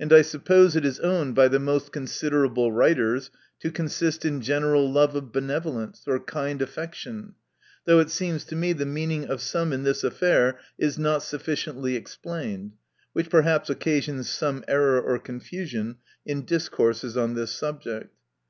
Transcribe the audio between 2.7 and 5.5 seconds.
writers, to consist in general love of